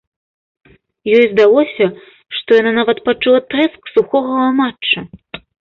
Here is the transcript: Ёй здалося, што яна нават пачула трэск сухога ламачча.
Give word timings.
Ёй 1.17 1.23
здалося, 1.33 1.85
што 2.37 2.49
яна 2.61 2.71
нават 2.81 3.03
пачула 3.11 3.45
трэск 3.53 3.81
сухога 3.97 4.31
ламачча. 4.43 4.99